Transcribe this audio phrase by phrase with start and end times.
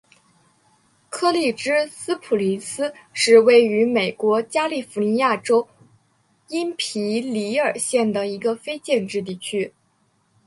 [1.11, 5.67] 柯立芝斯普林斯是位于美国加利福尼亚州
[6.47, 9.75] 因皮里尔县的一个非建制地区。